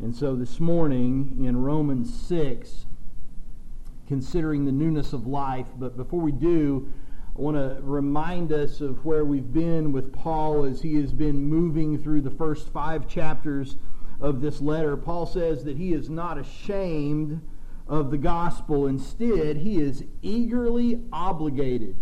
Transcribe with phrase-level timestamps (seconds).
[0.00, 2.86] And so this morning in Romans 6,
[4.06, 6.88] considering the newness of life, but before we do,
[7.36, 11.44] I want to remind us of where we've been with Paul as he has been
[11.44, 13.74] moving through the first five chapters
[14.20, 14.96] of this letter.
[14.96, 17.40] Paul says that he is not ashamed
[17.88, 18.86] of the gospel.
[18.86, 21.96] Instead, he is eagerly obligated.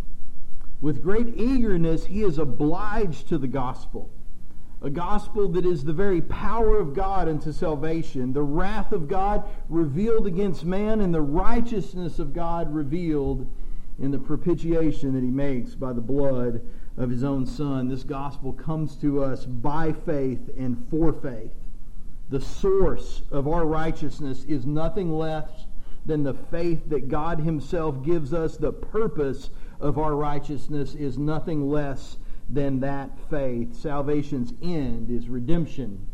[0.82, 4.10] With great eagerness, he is obliged to the gospel
[4.82, 9.44] a gospel that is the very power of God unto salvation, the wrath of God
[9.68, 13.46] revealed against man, and the righteousness of God revealed
[13.98, 16.60] in the propitiation that he makes by the blood
[16.98, 17.88] of his own Son.
[17.88, 21.52] This gospel comes to us by faith and for faith.
[22.28, 25.48] The source of our righteousness is nothing less
[26.04, 28.56] than the faith that God himself gives us.
[28.56, 29.50] The purpose
[29.80, 33.74] of our righteousness is nothing less than that faith.
[33.74, 36.06] Salvation's end is redemption,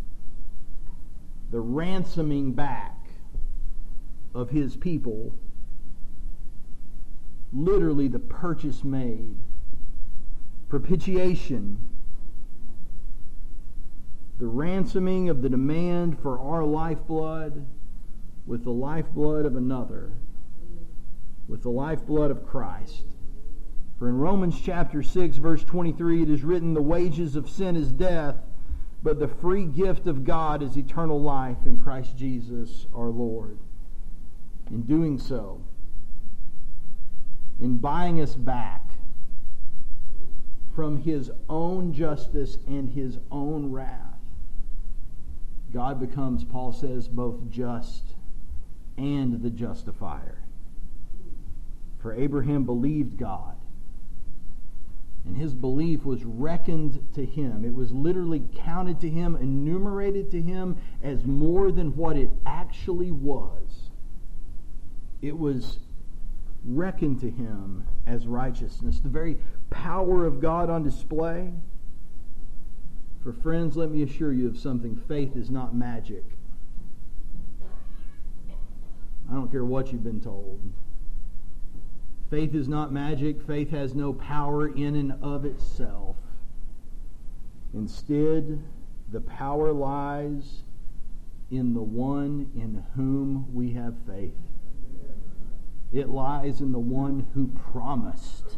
[1.50, 2.96] the ransoming back
[4.34, 5.34] of his people,
[7.52, 9.36] literally the purchase made,
[10.68, 11.88] propitiation,
[14.38, 17.66] the ransoming of the demand for our lifeblood
[18.46, 20.12] with the lifeblood of another,
[21.46, 23.11] with the lifeblood of Christ.
[24.02, 27.92] For in Romans chapter 6, verse 23, it is written, The wages of sin is
[27.92, 28.34] death,
[29.00, 33.60] but the free gift of God is eternal life in Christ Jesus our Lord.
[34.72, 35.62] In doing so,
[37.60, 38.96] in buying us back
[40.74, 44.18] from his own justice and his own wrath,
[45.72, 48.16] God becomes, Paul says, both just
[48.98, 50.42] and the justifier.
[52.00, 53.58] For Abraham believed God
[55.24, 57.64] and his belief was reckoned to him.
[57.64, 63.12] It was literally counted to him, enumerated to him as more than what it actually
[63.12, 63.90] was.
[65.20, 65.78] It was
[66.64, 69.38] reckoned to him as righteousness, the very
[69.70, 71.52] power of God on display.
[73.22, 76.24] For friends, let me assure you of something faith is not magic.
[79.30, 80.60] I don't care what you've been told.
[82.32, 83.42] Faith is not magic.
[83.42, 86.16] Faith has no power in and of itself.
[87.74, 88.58] Instead,
[89.12, 90.62] the power lies
[91.50, 94.32] in the one in whom we have faith.
[95.92, 98.56] It lies in the one who promised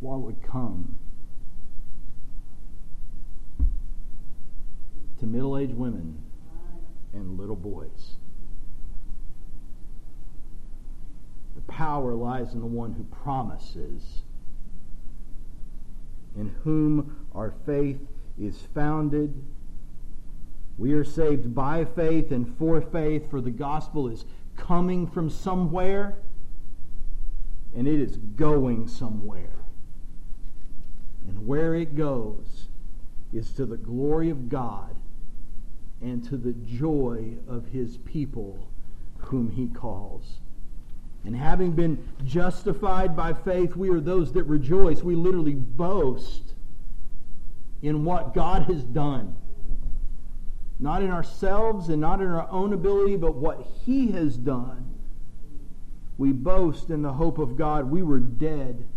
[0.00, 0.98] what would come
[5.20, 6.20] to middle aged women
[7.12, 8.16] and little boys.
[11.70, 14.22] Power lies in the one who promises,
[16.36, 18.00] in whom our faith
[18.38, 19.32] is founded.
[20.76, 24.24] We are saved by faith and for faith, for the gospel is
[24.56, 26.18] coming from somewhere
[27.74, 29.64] and it is going somewhere.
[31.28, 32.68] And where it goes
[33.32, 34.96] is to the glory of God
[36.00, 38.68] and to the joy of his people
[39.18, 40.40] whom he calls.
[41.24, 45.02] And having been justified by faith, we are those that rejoice.
[45.02, 46.54] We literally boast
[47.82, 49.34] in what God has done.
[50.78, 54.94] Not in ourselves and not in our own ability, but what He has done.
[56.16, 57.90] We boast in the hope of God.
[57.90, 58.88] We were dead.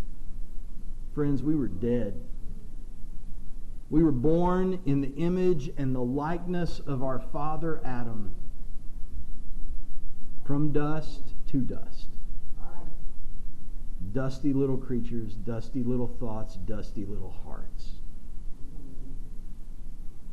[1.14, 2.22] Friends, we were dead.
[3.90, 8.34] We were born in the image and the likeness of our father Adam.
[10.46, 12.13] From dust to dust
[14.12, 17.92] dusty little creatures, dusty little thoughts, dusty little hearts.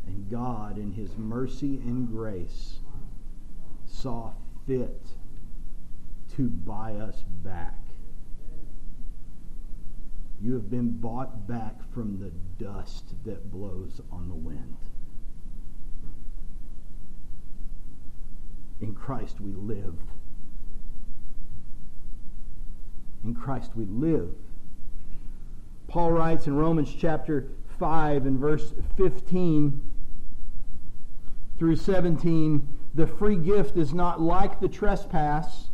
[0.07, 2.79] And God, in His mercy and grace,
[3.87, 4.33] saw
[4.67, 5.07] fit
[6.37, 7.79] to buy us back.
[10.41, 12.33] You have been bought back from the
[12.63, 14.77] dust that blows on the wind.
[18.81, 19.99] In Christ we live.
[23.25, 24.31] In Christ we live.
[25.89, 29.81] Paul writes in Romans chapter 5 and verse 15
[31.59, 35.69] through 17 the free gift is not like the trespass.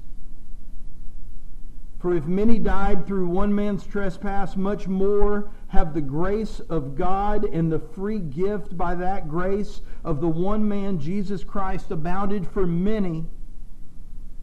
[1.98, 7.44] For if many died through one man's trespass, much more have the grace of God
[7.44, 12.66] and the free gift by that grace of the one man, Jesus Christ, abounded for
[12.66, 13.24] many.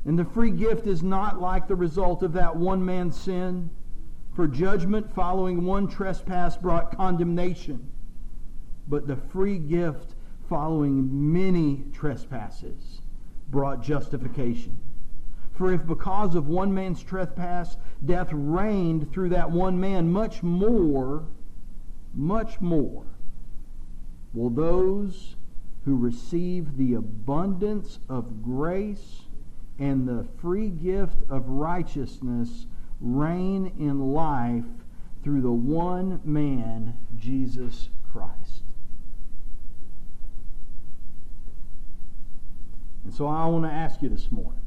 [0.06, 3.70] And the free gift is not like the result of that one man's sin.
[4.36, 7.90] For judgment following one trespass brought condemnation.
[8.88, 10.16] But the free gift
[10.50, 13.02] following many trespasses
[13.50, 14.78] brought justification.
[15.54, 21.26] For if because of one man's trespass death reigned through that one man, much more,
[22.14, 23.06] much more
[24.34, 25.36] will those
[25.86, 29.23] who receive the abundance of grace
[29.80, 32.68] and the free gift of righteousness
[33.02, 34.66] reign in life
[35.24, 38.64] through the one man, Jesus Christ.
[43.04, 44.60] And so I want to ask you this morning.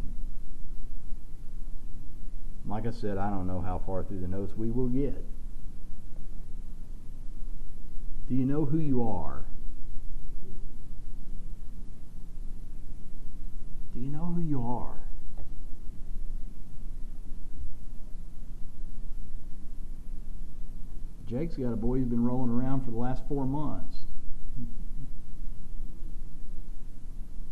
[2.67, 5.25] Like I said, I don't know how far through the notes we will get.
[8.29, 9.45] Do you know who you are?
[13.95, 14.97] Do you know who you are?
[21.47, 23.99] Jake's got a boy who's been rolling around for the last four months.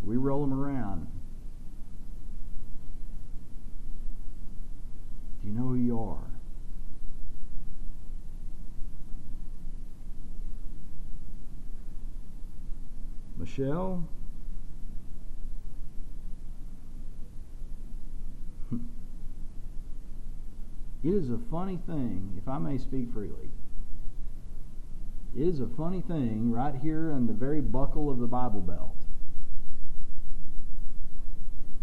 [0.02, 1.06] We roll him around.
[5.42, 6.18] Do you know who you are?
[13.38, 14.08] Michelle?
[21.04, 23.50] It is a funny thing, if I may speak freely.
[25.36, 28.96] It is a funny thing right here on the very buckle of the Bible Belt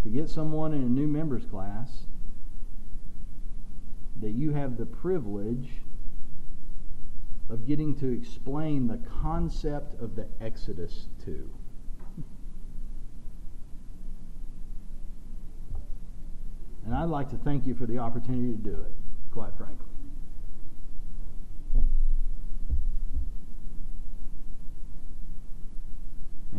[0.03, 2.03] to get someone in a new members class
[4.21, 5.69] that you have the privilege
[7.49, 11.49] of getting to explain the concept of the Exodus to.
[16.85, 18.91] And I'd like to thank you for the opportunity to do it,
[19.31, 19.90] quite frankly.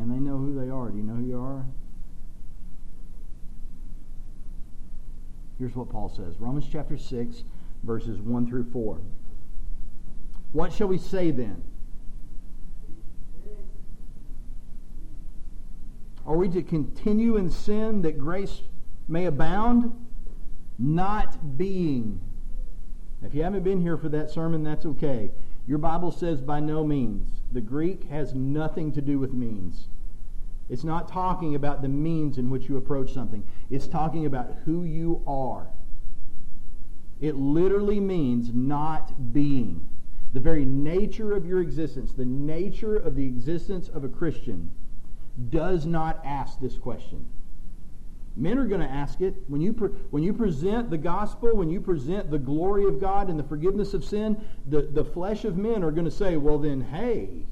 [0.02, 0.90] And they know who they are.
[0.90, 1.64] Do you know who you are?
[5.60, 7.44] Here's what Paul says Romans chapter 6,
[7.84, 9.00] verses 1 through 4.
[10.50, 11.62] What shall we say then?
[16.26, 18.62] Are we to continue in sin that grace
[19.06, 19.92] may abound?
[20.80, 22.20] Not being.
[23.22, 25.30] If you haven't been here for that sermon, that's okay.
[25.68, 27.41] Your Bible says by no means.
[27.52, 29.88] The Greek has nothing to do with means.
[30.68, 34.84] It's not talking about the means in which you approach something, it's talking about who
[34.84, 35.68] you are.
[37.20, 39.86] It literally means not being.
[40.32, 44.70] The very nature of your existence, the nature of the existence of a Christian,
[45.50, 47.26] does not ask this question.
[48.36, 49.34] Men are going to ask it.
[49.48, 53.28] When you, pre- when you present the gospel, when you present the glory of God
[53.28, 56.58] and the forgiveness of sin, the, the flesh of men are going to say, well,
[56.58, 57.46] then, hey,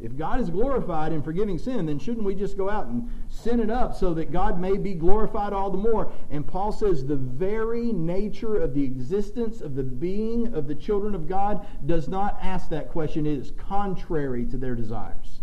[0.00, 3.58] if God is glorified in forgiving sin, then shouldn't we just go out and sin
[3.58, 6.12] it up so that God may be glorified all the more?
[6.30, 11.16] And Paul says the very nature of the existence of the being of the children
[11.16, 13.26] of God does not ask that question.
[13.26, 15.40] It is contrary to their desires.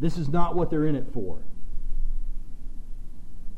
[0.00, 1.38] This is not what they're in it for.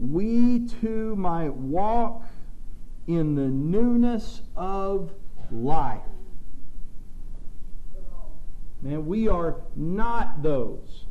[0.00, 2.24] we too might walk
[3.06, 5.12] in the newness of
[5.50, 6.00] life.
[8.82, 11.04] Man, we are not those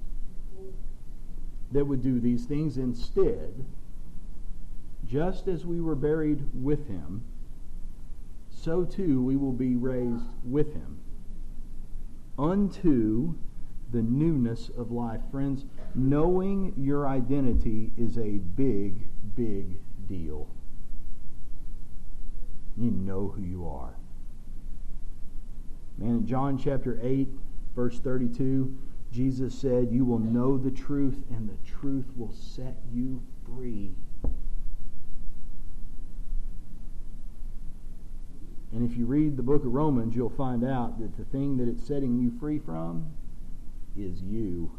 [1.72, 2.77] that would do these things.
[2.77, 3.65] Instead,
[5.05, 7.24] just as we were buried with him,
[8.50, 10.98] so too we will be raised with him
[12.39, 13.36] unto
[13.91, 15.22] the newness of life.
[15.31, 15.65] Friends,
[15.96, 19.77] knowing your identity is a big, big
[20.08, 20.48] deal.
[22.77, 23.96] You know who you are.
[25.98, 27.27] Man, in John chapter 8,
[27.79, 28.77] Verse 32,
[29.12, 33.91] Jesus said, You will know the truth, and the truth will set you free.
[38.72, 41.67] And if you read the book of Romans, you'll find out that the thing that
[41.67, 43.12] it's setting you free from
[44.03, 44.71] is you.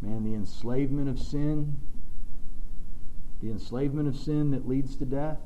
[0.00, 1.78] Man, the enslavement of sin,
[3.42, 5.38] the enslavement of sin that leads to death,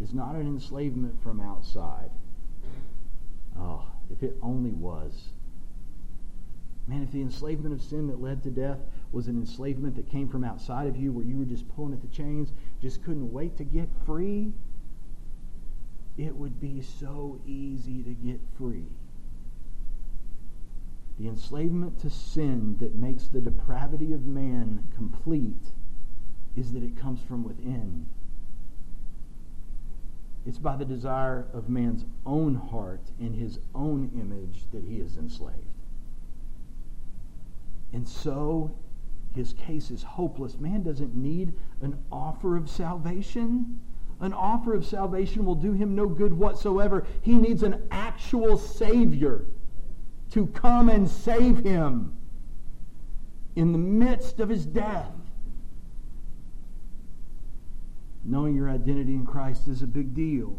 [0.00, 2.10] is not an enslavement from outside.
[3.58, 5.30] Oh, if it only was.
[6.86, 8.78] Man, if the enslavement of sin that led to death
[9.12, 12.00] was an enslavement that came from outside of you where you were just pulling at
[12.00, 14.52] the chains, just couldn't wait to get free,
[16.16, 18.86] it would be so easy to get free.
[21.18, 25.72] The enslavement to sin that makes the depravity of man complete
[26.54, 28.06] is that it comes from within.
[30.46, 35.16] It's by the desire of man's own heart in his own image that he is
[35.16, 35.56] enslaved.
[37.92, 38.70] And so
[39.34, 40.58] his case is hopeless.
[40.58, 43.80] Man doesn't need an offer of salvation.
[44.20, 47.04] An offer of salvation will do him no good whatsoever.
[47.22, 49.44] He needs an actual Savior
[50.30, 52.16] to come and save him
[53.56, 55.10] in the midst of his death.
[58.24, 60.56] Knowing your identity in Christ is a big deal.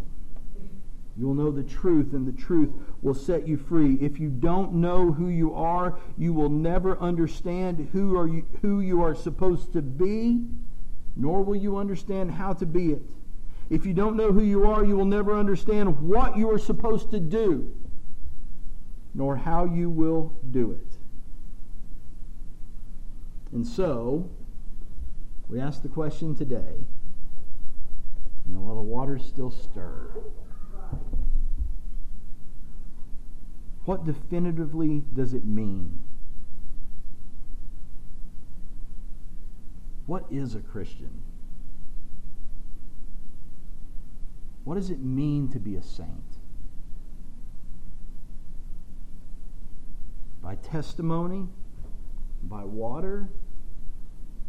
[1.16, 2.70] You'll know the truth, and the truth
[3.02, 3.98] will set you free.
[4.00, 8.80] If you don't know who you are, you will never understand who, are you, who
[8.80, 10.46] you are supposed to be,
[11.18, 13.02] nor will you understand how to be it.
[13.70, 17.12] If you don't know who you are, you will never understand what you are supposed
[17.12, 17.72] to do,
[19.20, 20.98] nor how you will do it.
[23.52, 24.30] And so,
[25.50, 26.86] we ask the question today,
[28.48, 30.10] you know, while the waters still stir,
[33.84, 36.00] what definitively does it mean?
[40.06, 41.24] What is a Christian?
[44.64, 46.29] What does it mean to be a saint?
[50.50, 51.48] By testimony,
[52.42, 53.30] by water,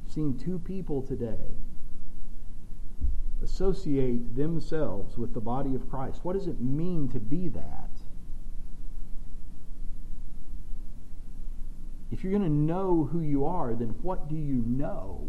[0.08, 1.52] seen two people today
[3.42, 6.20] associate themselves with the body of Christ.
[6.22, 7.90] What does it mean to be that?
[12.10, 15.28] If you're going to know who you are, then what do you know?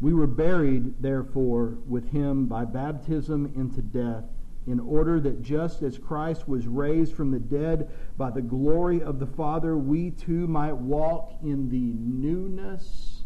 [0.00, 4.24] We were buried, therefore, with him by baptism into death,
[4.68, 9.18] in order that just as Christ was raised from the dead by the glory of
[9.18, 13.22] the Father, we too might walk in the newness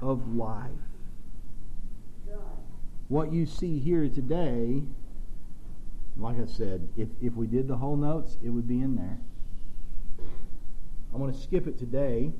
[0.00, 0.70] of life.
[3.08, 4.82] What you see here today,
[6.16, 9.18] like I said, if, if we did the whole notes, it would be in there.
[11.12, 12.32] I'm going to skip it today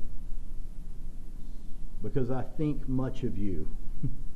[2.01, 3.67] because I think much of you.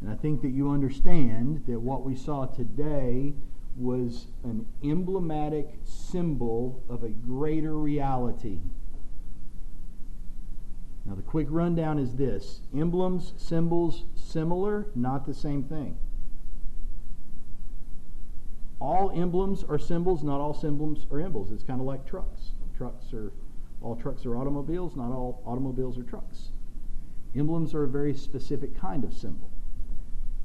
[0.00, 3.34] and I think that you understand that what we saw today
[3.76, 8.58] was an emblematic symbol of a greater reality.
[11.04, 15.96] Now, the quick rundown is this emblems, symbols, similar, not the same thing.
[18.80, 21.50] All emblems are symbols, not all symbols are emblems.
[21.50, 22.52] It's kind of like trucks.
[22.76, 23.32] Trucks are,
[23.80, 26.50] all trucks are automobiles, not all automobiles are trucks.
[27.34, 29.50] Emblems are a very specific kind of symbol.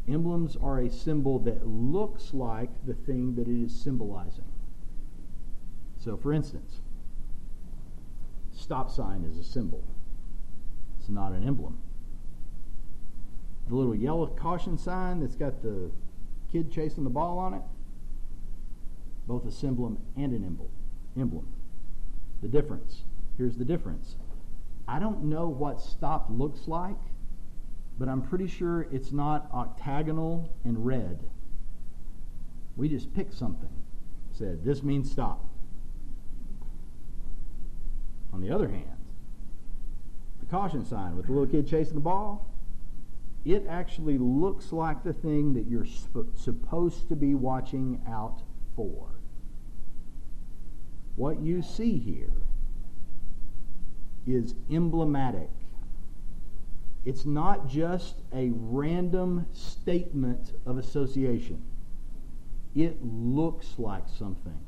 [0.08, 4.44] Emblems are a symbol that looks like the thing that it is symbolizing.
[5.98, 6.82] So, for instance,
[8.52, 9.84] stop sign is a symbol.
[11.00, 11.78] It's not an emblem.
[13.70, 15.92] The little yellow caution sign that's got the
[16.52, 17.62] kid chasing the ball on it,
[19.26, 20.44] both a symbol and an
[21.16, 21.48] emblem.
[22.42, 23.04] The difference.
[23.38, 24.18] Here's the difference.
[24.86, 26.98] I don't know what stop looks like,
[27.98, 31.24] but I'm pretty sure it's not octagonal and red.
[32.76, 33.70] We just picked something,
[34.32, 35.46] said, this means stop.
[38.34, 38.98] On the other hand,
[40.40, 42.50] the caution sign with the little kid chasing the ball,
[43.46, 48.42] it actually looks like the thing that you're sp- supposed to be watching out
[48.76, 49.10] for.
[51.16, 52.34] What you see here
[54.26, 55.50] is emblematic.
[57.06, 61.62] It's not just a random statement of association.
[62.76, 64.60] It looks like something.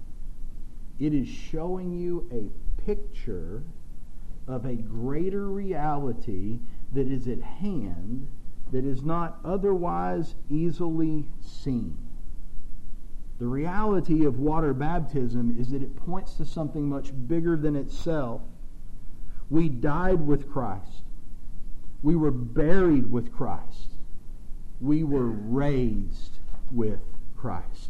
[1.00, 3.64] It is showing you a picture
[4.48, 6.60] of a greater reality
[6.94, 8.28] that is at hand
[8.72, 11.98] that is not otherwise easily seen.
[13.40, 18.42] The reality of water baptism is that it points to something much bigger than itself
[19.50, 21.04] we died with Christ.
[22.06, 23.96] We were buried with Christ.
[24.80, 26.38] We were raised
[26.72, 27.00] with
[27.36, 27.90] Christ.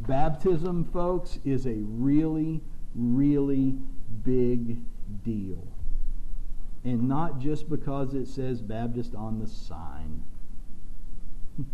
[0.00, 2.60] Baptism, folks, is a really,
[2.96, 3.76] really
[4.24, 4.78] big
[5.22, 5.64] deal.
[6.82, 10.24] And not just because it says Baptist on the sign.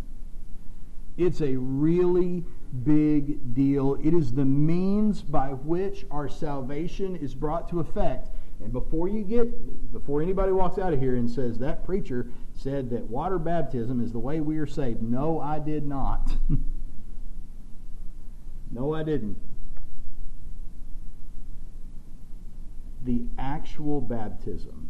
[1.17, 2.45] It's a really
[2.83, 3.97] big deal.
[4.03, 8.29] It is the means by which our salvation is brought to effect.
[8.61, 12.89] And before you get, before anybody walks out of here and says, that preacher said
[12.89, 15.01] that water baptism is the way we are saved.
[15.01, 16.33] No, I did not.
[18.71, 19.37] no, I didn't.
[23.05, 24.89] The actual baptism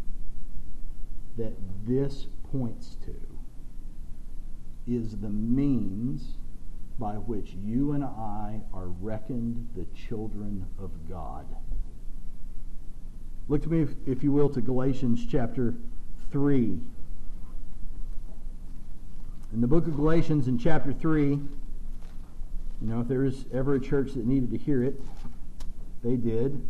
[1.38, 1.53] that
[1.85, 3.15] this points to
[4.88, 6.38] is the means
[6.97, 11.45] by which you and I are reckoned the children of God.
[13.49, 15.73] Look to me, if, if you will, to Galatians chapter
[16.31, 16.77] 3.
[19.51, 21.41] In the book of Galatians, in chapter 3, you
[22.81, 25.01] know, if there is ever a church that needed to hear it,
[26.03, 26.61] they did.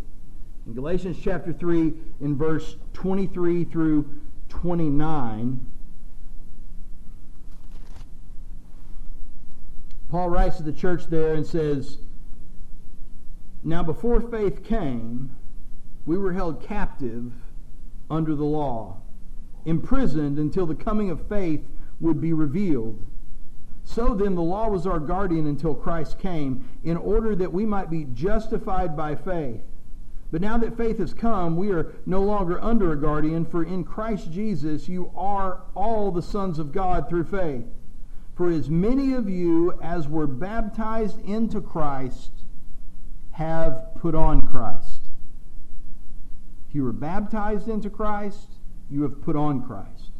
[0.65, 4.09] In Galatians chapter 3, in verse 23 through
[4.47, 5.65] 29,
[10.09, 11.97] Paul writes to the church there and says,
[13.65, 15.35] Now before faith came,
[16.05, 17.31] we were held captive
[18.09, 18.97] under the law,
[19.65, 21.65] imprisoned until the coming of faith
[21.99, 23.05] would be revealed.
[23.83, 27.89] So then, the law was our guardian until Christ came, in order that we might
[27.89, 29.61] be justified by faith.
[30.31, 33.83] But now that faith has come, we are no longer under a guardian, for in
[33.83, 37.65] Christ Jesus you are all the sons of God through faith.
[38.35, 42.31] For as many of you as were baptized into Christ
[43.31, 44.98] have put on Christ.
[46.69, 48.47] If you were baptized into Christ,
[48.91, 50.11] you have put on Christ.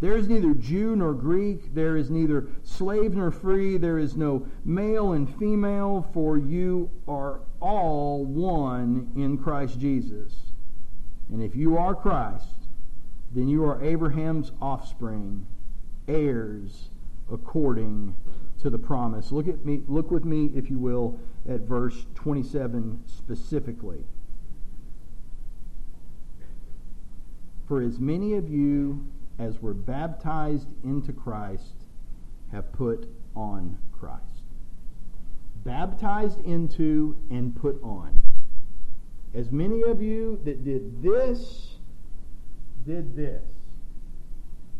[0.00, 4.46] There is neither Jew nor Greek, there is neither slave nor free, there is no
[4.64, 10.32] male and female, for you are all one in Christ Jesus.
[11.28, 12.68] And if you are Christ,
[13.34, 15.44] then you are Abraham's offspring,
[16.06, 16.90] heirs
[17.32, 18.14] according
[18.62, 19.32] to the promise.
[19.32, 24.04] Look at me look with me if you will at verse 27 specifically.
[27.68, 29.06] For as many of you
[29.38, 31.74] as were baptized into Christ
[32.50, 34.42] have put on Christ.
[35.64, 38.22] Baptized into and put on.
[39.34, 41.74] As many of you that did this,
[42.86, 43.44] did this.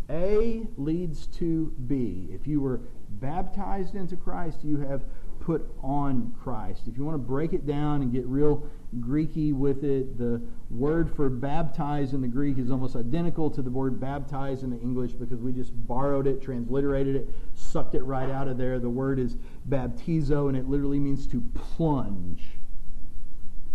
[0.09, 2.29] A leads to B.
[2.33, 2.81] If you were
[3.21, 5.03] baptized into Christ, you have
[5.49, 6.83] put on Christ.
[6.89, 8.69] If you want to break it down and get real
[9.01, 13.71] Greeky with it, the word for baptize in the Greek is almost identical to the
[13.71, 18.29] word baptize in the English because we just borrowed it, transliterated it, sucked it right
[18.29, 18.79] out of there.
[18.79, 22.43] The word is baptizo, and it literally means to plunge.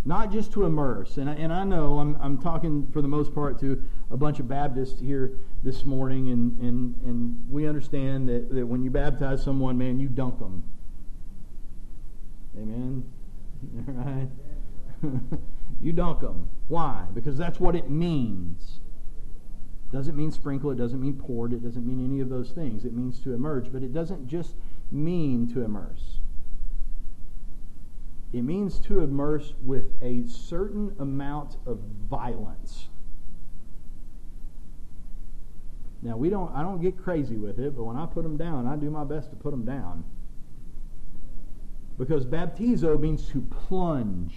[0.06, 1.18] Not just to immerse.
[1.18, 4.40] And I, and I know I'm, I'm talking for the most part to a bunch
[4.40, 5.32] of Baptists here
[5.64, 10.08] this morning, and, and, and we understand that, that when you baptize someone, man, you
[10.08, 10.64] dunk them
[12.58, 13.04] Amen?
[13.88, 14.30] All right?
[15.82, 16.50] you dunk them.
[16.68, 17.06] Why?
[17.13, 18.80] Because that's what it means.
[19.92, 22.84] Doesn't mean sprinkle, it doesn't mean poured, it doesn't mean any of those things.
[22.84, 24.56] It means to immerse, but it doesn't just
[24.92, 26.20] mean to immerse.
[28.32, 31.78] It means to immerse with a certain amount of
[32.10, 32.88] violence.
[36.02, 38.66] Now we don't I don't get crazy with it, but when I put them down,
[38.66, 40.04] I do my best to put them down.
[41.97, 44.34] Because baptizo means to plunge.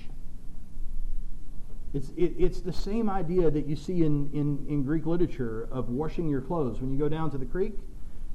[1.95, 5.89] It's, it, it's the same idea that you see in, in, in Greek literature of
[5.89, 6.81] washing your clothes.
[6.81, 7.73] When you go down to the creek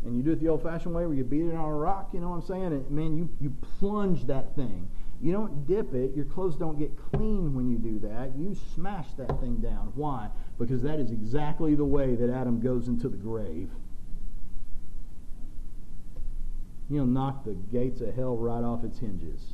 [0.03, 2.09] and you do it the old fashioned way where you beat it on a rock,
[2.13, 2.65] you know what I'm saying?
[2.65, 4.89] And, man, you, you plunge that thing.
[5.21, 6.15] You don't dip it.
[6.15, 8.35] Your clothes don't get clean when you do that.
[8.35, 9.91] You smash that thing down.
[9.93, 10.29] Why?
[10.57, 13.69] Because that is exactly the way that Adam goes into the grave.
[16.91, 19.53] He'll knock the gates of hell right off its hinges.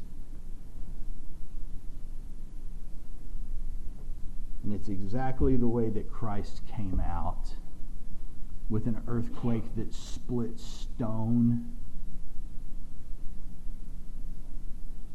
[4.63, 7.53] And it's exactly the way that Christ came out
[8.71, 11.77] with an earthquake that split stone,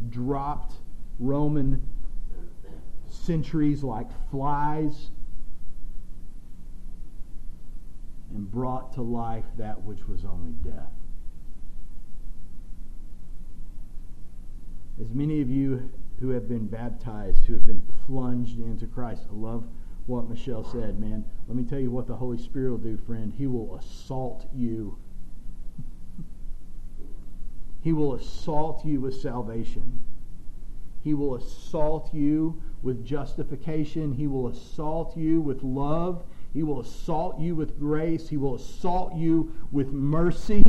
[0.09, 0.75] dropped
[1.19, 1.85] Roman
[3.09, 5.11] centuries like flies,
[8.33, 11.02] and brought to life that which was only death.
[15.01, 19.35] As many of you who have been baptized, who have been plunged into Christ, I
[19.35, 19.65] love
[20.07, 21.25] what Michelle said, man.
[21.49, 23.33] Let me tell you what the Holy Spirit will do, friend.
[23.37, 24.99] He will assault you.
[27.83, 30.03] He will assault you with salvation.
[31.03, 34.13] He will assault you with justification.
[34.13, 36.25] He will assault you with love.
[36.53, 38.29] He will assault you with grace.
[38.29, 40.63] He will assault you with mercy.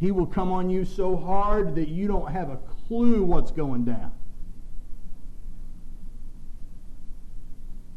[0.00, 3.84] He will come on you so hard that you don't have a clue what's going
[3.84, 4.12] down.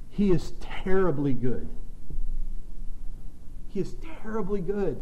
[0.09, 1.69] He is terribly good.
[3.69, 5.01] He is terribly good.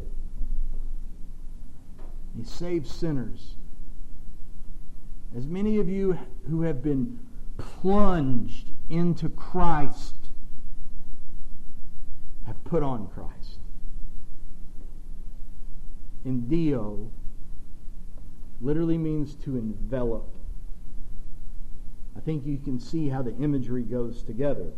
[2.37, 3.55] He saves sinners.
[5.35, 7.19] As many of you who have been
[7.57, 10.15] plunged into Christ
[12.45, 13.40] have put on Christ.
[16.25, 17.09] Endio
[18.61, 20.27] literally means to envelop.
[22.15, 24.71] I think you can see how the imagery goes together.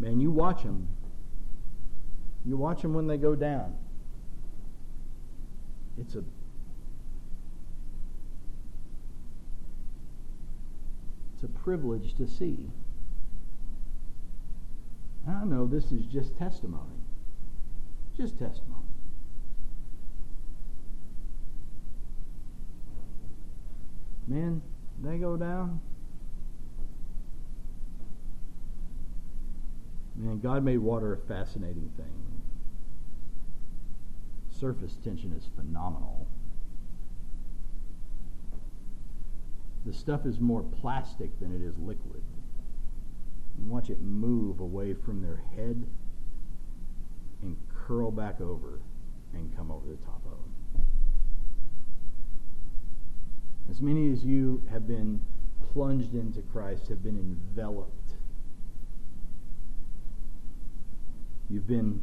[0.00, 0.88] Man, you watch them.
[2.44, 3.76] You watch them when they go down.
[5.98, 6.24] It's a
[11.38, 12.68] It's a privilege to see.
[15.28, 16.98] I know this is just testimony.
[18.16, 18.87] Just testimony.
[24.28, 24.60] Man,
[25.02, 25.80] they go down.
[30.16, 32.42] Man, God made water a fascinating thing.
[34.50, 36.26] Surface tension is phenomenal.
[39.86, 42.22] The stuff is more plastic than it is liquid.
[43.56, 45.86] And watch it move away from their head
[47.40, 48.80] and curl back over
[49.32, 50.58] and come over the top of them.
[53.70, 55.20] As many as you have been
[55.72, 57.92] plunged into Christ have been enveloped.
[61.50, 62.02] You've been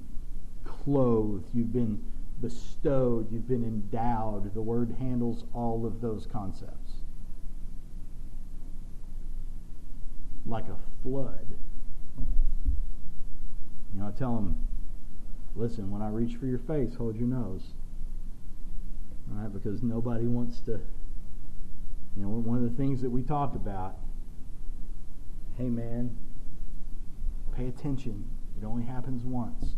[0.64, 1.46] clothed.
[1.54, 2.04] You've been
[2.42, 3.32] bestowed.
[3.32, 4.54] You've been endowed.
[4.54, 6.86] The word handles all of those concepts.
[10.46, 11.48] like a flood.
[13.94, 14.68] You know, I tell them,
[15.56, 17.74] listen, when I reach for your face, hold your nose.
[19.32, 20.80] All right, because nobody wants to,
[22.16, 23.98] you know, one of the things that we talked about,
[25.58, 26.16] hey man,
[27.56, 28.30] pay attention.
[28.62, 29.76] It only happens once.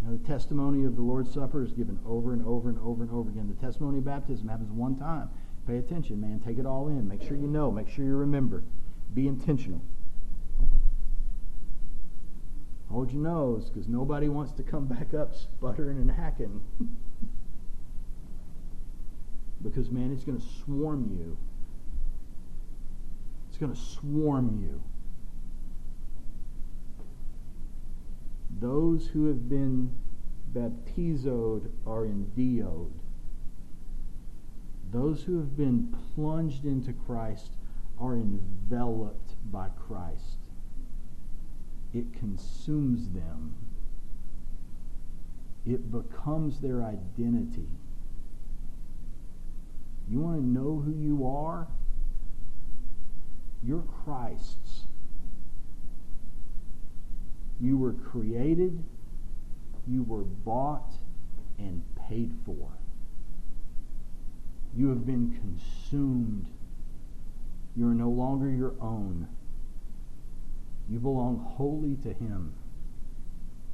[0.00, 3.02] You know, the testimony of the Lord's Supper is given over and over and over
[3.02, 3.48] and over again.
[3.48, 5.30] The testimony of baptism happens one time.
[5.66, 6.40] Pay attention, man.
[6.44, 7.08] Take it all in.
[7.08, 7.70] Make sure you know.
[7.70, 8.62] Make sure you remember.
[9.14, 9.80] Be intentional.
[12.90, 16.62] Hold your nose because nobody wants to come back up sputtering and hacking.
[19.64, 21.38] because, man, it's going to swarm you.
[23.48, 24.82] It's going to swarm you.
[28.60, 29.90] Those who have been
[30.52, 32.92] baptizoed are endioed.
[34.92, 37.52] Those who have been plunged into Christ
[37.98, 40.38] are enveloped by Christ.
[41.92, 43.54] It consumes them.
[45.64, 47.68] It becomes their identity.
[50.08, 51.66] You want to know who you are?
[53.62, 54.82] You're Christ's.
[57.60, 58.84] You were created,
[59.86, 60.94] you were bought,
[61.58, 62.68] and paid for.
[64.76, 66.48] You have been consumed.
[67.76, 69.28] You are no longer your own.
[70.88, 72.54] You belong wholly to Him.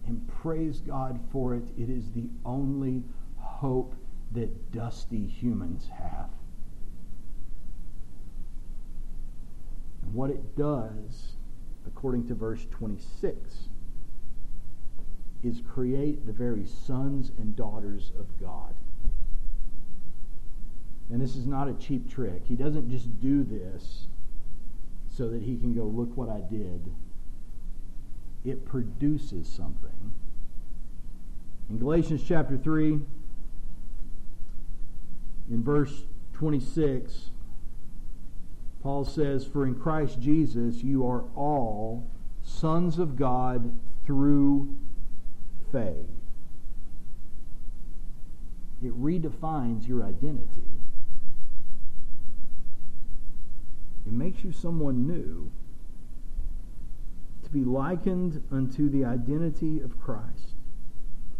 [0.06, 1.64] And praise God for it.
[1.78, 3.02] It is the only
[3.38, 3.94] hope
[4.32, 6.30] that dusty humans have.
[10.02, 11.36] And what it does,
[11.86, 13.68] according to verse 26,
[15.42, 18.74] is create the very sons and daughters of God.
[21.10, 22.42] And this is not a cheap trick.
[22.46, 24.06] He doesn't just do this
[25.08, 26.92] so that he can go, look what I did.
[28.44, 30.12] It produces something.
[31.68, 33.00] In Galatians chapter 3,
[35.50, 37.30] in verse 26,
[38.82, 42.08] Paul says, For in Christ Jesus you are all
[42.42, 44.76] sons of God through
[45.70, 46.06] faith.
[48.82, 50.80] It redefines your identity.
[54.06, 55.52] It makes you someone new
[57.44, 60.54] to be likened unto the identity of Christ.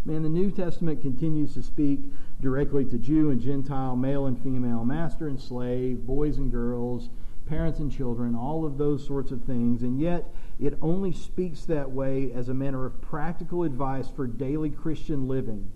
[0.05, 2.01] Man, the New Testament continues to speak
[2.40, 7.11] directly to Jew and Gentile, male and female, master and slave, boys and girls,
[7.46, 9.83] parents and children, all of those sorts of things.
[9.83, 14.70] And yet, it only speaks that way as a manner of practical advice for daily
[14.70, 15.70] Christian living.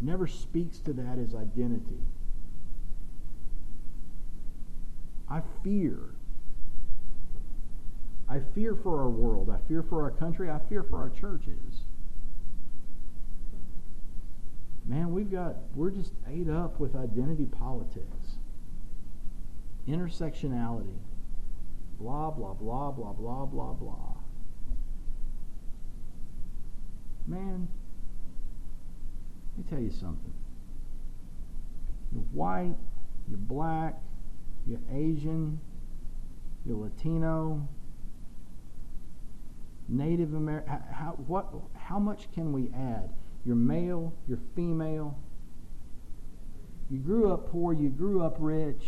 [0.00, 2.00] It never speaks to that as identity.
[5.28, 5.98] I fear.
[8.28, 9.50] I fear for our world.
[9.50, 10.50] I fear for our country.
[10.50, 11.73] I fear for our churches.
[15.14, 18.36] We've got, we're just ate up with identity politics,
[19.88, 20.98] intersectionality,
[21.98, 24.14] blah, blah, blah, blah, blah, blah, blah.
[27.26, 27.68] Man,
[29.56, 30.34] let me tell you something.
[32.12, 32.74] You're white,
[33.28, 33.94] you're black,
[34.66, 35.60] you're Asian,
[36.66, 37.66] you're Latino,
[39.88, 40.78] Native American.
[40.92, 43.10] How, what, how much can we add?
[43.44, 45.18] You're male, you're female.
[46.90, 48.84] You grew up poor, you grew up rich.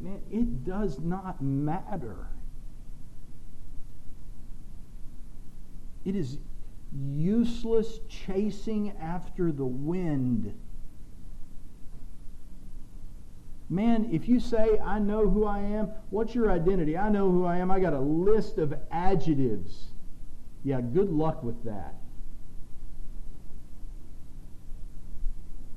[0.00, 2.28] Man, it does not matter.
[6.04, 6.38] It is
[6.94, 10.54] useless chasing after the wind.
[13.68, 16.96] Man, if you say, I know who I am, what's your identity?
[16.96, 17.70] I know who I am.
[17.70, 19.88] I got a list of adjectives.
[20.66, 21.94] Yeah, good luck with that.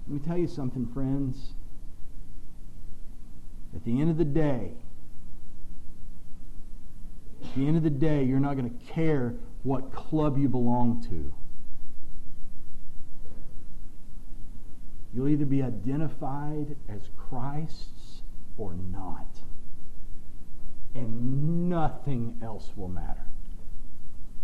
[0.08, 1.54] Let me tell you something, friends.
[3.76, 4.72] At the end of the day,
[7.44, 11.04] at the end of the day, you're not going to care what club you belong
[11.04, 11.36] to.
[15.14, 18.24] You'll either be identified as Christ's
[18.58, 19.38] or not.
[20.96, 23.28] And nothing else will matter.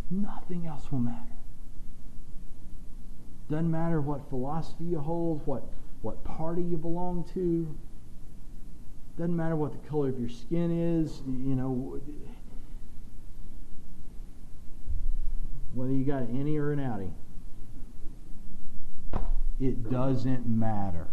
[0.09, 1.35] Nothing else will matter.
[3.49, 5.63] Doesn't matter what philosophy you hold, what,
[6.01, 7.75] what party you belong to.
[9.17, 11.21] Doesn't matter what the color of your skin is.
[11.25, 11.99] You know,
[15.73, 17.11] whether you got an innie or an outie.
[19.59, 21.07] It doesn't matter.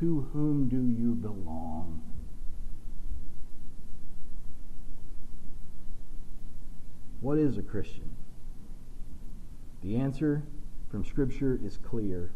[0.00, 2.02] To whom do you belong?
[7.24, 8.10] What is a Christian?
[9.82, 10.42] The answer
[10.90, 12.32] from Scripture is clear.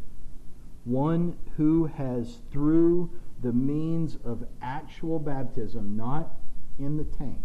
[0.84, 3.10] One who has, through
[3.42, 6.36] the means of actual baptism, not
[6.78, 7.36] in the tank,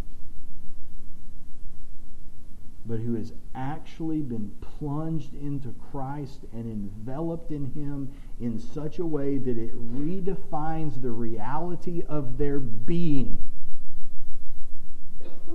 [2.85, 9.05] but who has actually been plunged into Christ and enveloped in Him in such a
[9.05, 13.37] way that it redefines the reality of their being.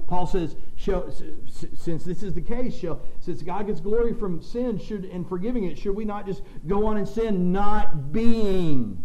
[0.07, 5.05] Paul says, since this is the case, shall, since God gets glory from sin should,
[5.05, 9.05] and forgiving it, should we not just go on and sin not being?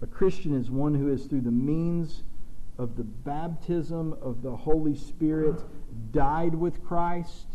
[0.00, 2.22] A Christian is one who is through the means
[2.78, 5.60] of the baptism of the Holy Spirit
[6.10, 7.46] died with Christ,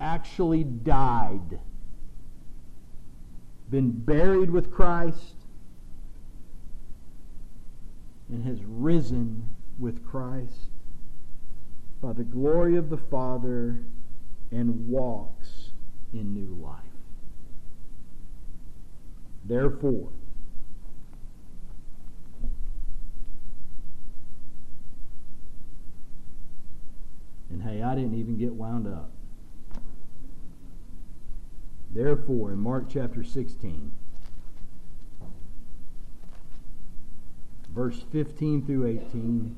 [0.00, 1.58] actually died,
[3.68, 5.34] been buried with Christ,
[8.30, 10.68] and has risen with Christ
[12.00, 13.80] by the glory of the Father
[14.50, 15.70] and walks
[16.12, 16.84] in new life.
[19.44, 20.10] Therefore,
[27.50, 29.10] And hey, I didn't even get wound up.
[31.92, 33.90] Therefore, in Mark chapter 16,
[37.74, 39.56] verse 15 through 18,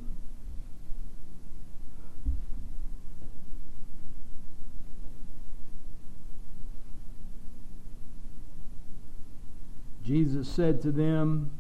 [10.05, 11.51] Jesus said to them,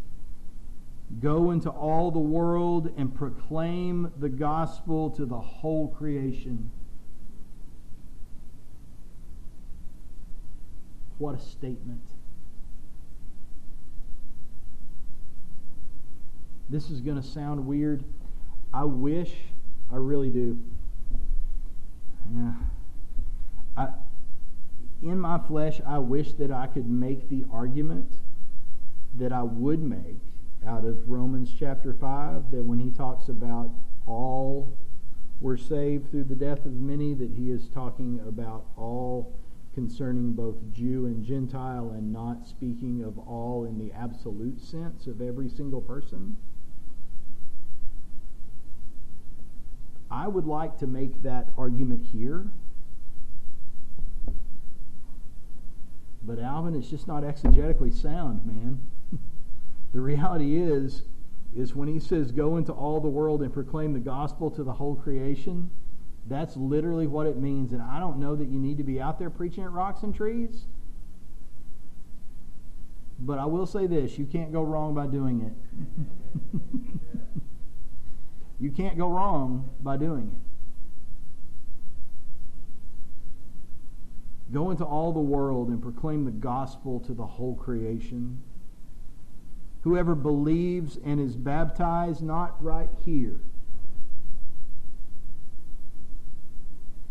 [1.20, 6.70] Go into all the world and proclaim the gospel to the whole creation.
[11.18, 12.11] What a statement.
[16.72, 18.02] This is going to sound weird.
[18.72, 19.30] I wish,
[19.92, 20.58] I really do.
[22.34, 22.54] Yeah.
[23.76, 23.88] I,
[25.02, 28.10] in my flesh, I wish that I could make the argument
[29.18, 30.16] that I would make
[30.66, 33.68] out of Romans chapter 5 that when he talks about
[34.06, 34.74] all
[35.42, 39.38] were saved through the death of many, that he is talking about all
[39.74, 45.20] concerning both Jew and Gentile and not speaking of all in the absolute sense of
[45.20, 46.38] every single person.
[50.12, 52.44] I would like to make that argument here.
[56.22, 58.80] But Alvin, it's just not exegetically sound, man.
[59.92, 61.02] The reality is,
[61.54, 64.72] is when he says, go into all the world and proclaim the gospel to the
[64.72, 65.68] whole creation,
[66.26, 67.72] that's literally what it means.
[67.72, 70.14] And I don't know that you need to be out there preaching at rocks and
[70.14, 70.64] trees.
[73.18, 77.18] But I will say this you can't go wrong by doing it.
[78.62, 80.38] you can't go wrong by doing it.
[84.54, 88.40] Go into all the world and proclaim the gospel to the whole creation.
[89.80, 93.40] Whoever believes and is baptized, not right here.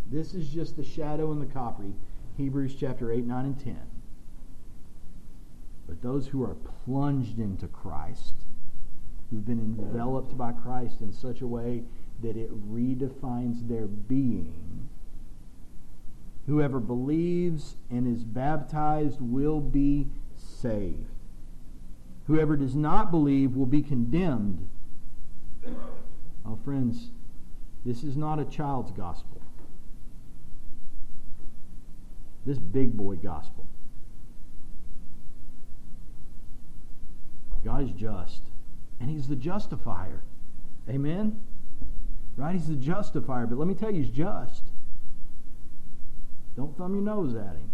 [0.10, 1.94] This is just the shadow and the copy.
[2.38, 3.78] Hebrews chapter 8, 9, and 10.
[5.86, 8.36] But those who are plunged into Christ,
[9.32, 11.84] who've been enveloped by Christ in such a way
[12.22, 14.90] that it redefines their being,
[16.46, 21.08] whoever believes and is baptized will be saved.
[22.28, 24.68] Whoever does not believe will be condemned.
[26.46, 27.10] Oh, friends,
[27.86, 29.42] this is not a child's gospel.
[32.46, 33.66] This big boy gospel.
[37.64, 38.42] God is just,
[39.02, 40.22] and He's the justifier.
[40.88, 41.42] Amen?
[42.38, 42.54] Right?
[42.54, 43.48] He's the justifier.
[43.48, 44.64] But let me tell you, He's just.
[46.56, 47.72] Don't thumb your nose at Him.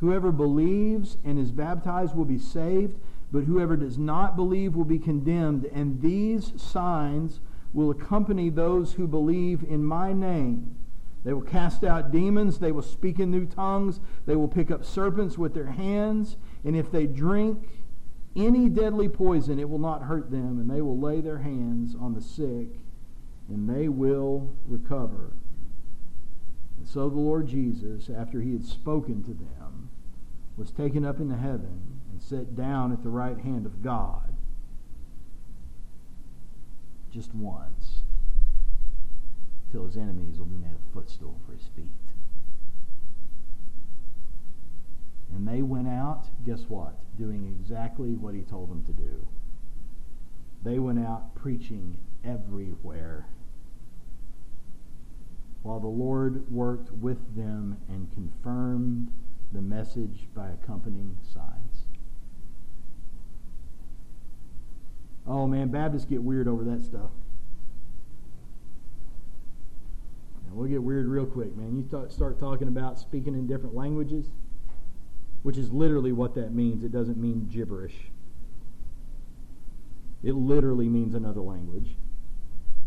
[0.00, 2.98] Whoever believes and is baptized will be saved,
[3.30, 5.66] but whoever does not believe will be condemned.
[5.66, 7.40] And these signs
[7.72, 10.74] will accompany those who believe in my name.
[11.24, 12.58] They will cast out demons.
[12.58, 14.00] They will speak in new tongues.
[14.26, 16.36] They will pick up serpents with their hands.
[16.64, 17.68] And if they drink
[18.36, 20.58] any deadly poison, it will not hurt them.
[20.58, 22.78] And they will lay their hands on the sick,
[23.48, 25.32] and they will recover.
[26.78, 29.90] And so the Lord Jesus, after he had spoken to them,
[30.56, 34.34] was taken up into heaven and set down at the right hand of God
[37.12, 38.02] just once
[39.70, 42.01] till his enemies will be made a footstool for his feet.
[45.34, 46.94] And they went out, guess what?
[47.18, 49.26] Doing exactly what he told them to do.
[50.62, 53.26] They went out preaching everywhere
[55.62, 59.12] while the Lord worked with them and confirmed
[59.52, 61.86] the message by accompanying signs.
[65.26, 67.10] Oh man, Baptists get weird over that stuff.
[70.46, 71.76] And we'll get weird real quick, man.
[71.76, 74.30] You start talking about speaking in different languages,
[75.42, 76.84] which is literally what that means.
[76.84, 77.94] It doesn't mean gibberish.
[80.22, 81.96] It literally means another language.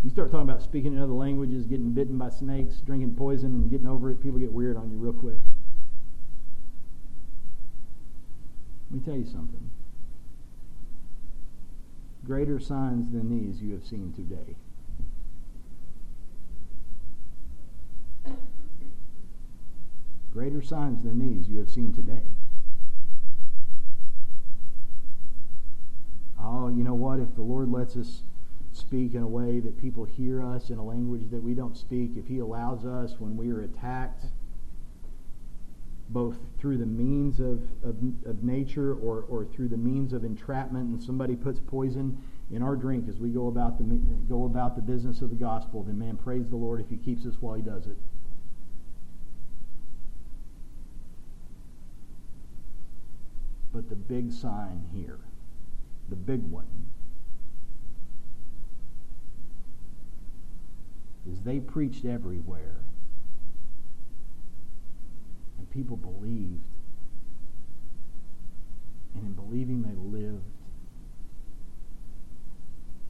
[0.04, 3.70] You start talking about speaking in other languages, getting bitten by snakes, drinking poison, and
[3.70, 5.40] getting over it, people get weird on you real quick.
[8.92, 9.72] Let me tell you something.
[12.24, 14.56] Greater signs than these you have seen today.
[20.32, 22.22] Greater signs than these you have seen today.
[26.66, 27.20] Oh, you know what?
[27.20, 28.24] If the Lord lets us
[28.72, 32.14] speak in a way that people hear us in a language that we don't speak,
[32.18, 34.26] if He allows us when we are attacked
[36.10, 40.90] both through the means of, of, of, nature or, or through the means of entrapment
[40.90, 42.18] and somebody puts poison
[42.52, 43.84] in our drink as we go about the
[44.30, 47.26] go about the business of the gospel then man praise the lord if he keeps
[47.26, 47.98] us while he does it
[53.74, 55.18] but the big sign here
[56.10, 56.66] the big one
[61.30, 62.86] is they preached everywhere
[65.58, 66.62] And people believed.
[69.16, 70.44] And in believing, they lived.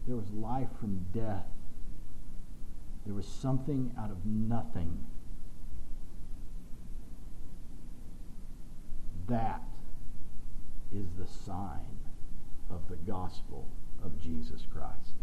[0.08, 1.48] There was life from death.
[3.06, 5.06] There was something out of nothing.
[9.28, 9.64] That
[10.94, 11.95] is the sign
[12.70, 13.68] of the gospel
[14.04, 15.14] of Jesus Christ.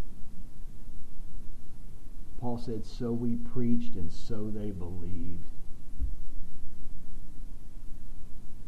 [2.40, 5.46] Paul said, So we preached, and so they believed.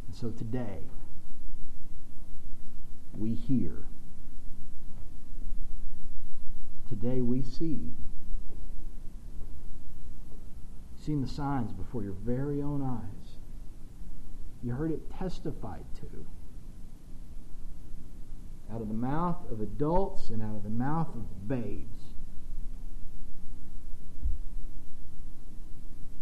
[0.07, 0.79] And so today,
[3.13, 3.85] we hear.
[6.89, 7.81] Today we see.
[11.05, 13.39] Seen the signs before your very own eyes.
[14.63, 16.25] You heard it testified to.
[18.73, 21.99] Out of the mouth of adults and out of the mouth of babes.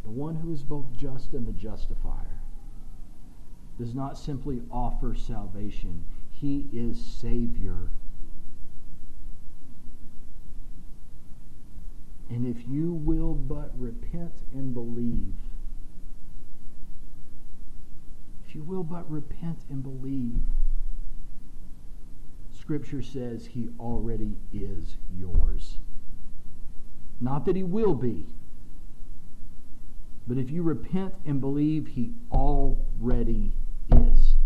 [0.05, 2.41] The one who is both just and the justifier
[3.79, 7.89] does not simply offer salvation, He is Savior.
[12.29, 15.35] And if you will but repent and believe,
[18.47, 20.43] If you will but repent and believe,
[22.73, 25.77] Scripture says he already is yours.
[27.21, 28.25] Not that he will be,
[30.27, 33.53] but if you repent and believe, he already
[33.91, 34.37] is.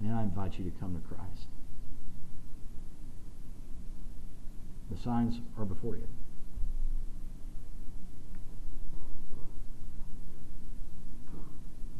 [0.00, 1.46] And I invite you to come to Christ.
[4.90, 6.08] The signs are before you.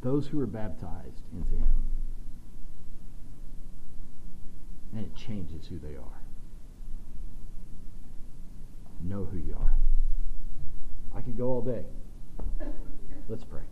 [0.01, 1.92] Those who are baptized into him.
[4.95, 6.21] And it changes who they are.
[9.03, 9.75] Know who you are.
[11.15, 11.85] I could go all day.
[13.29, 13.63] Let's pray.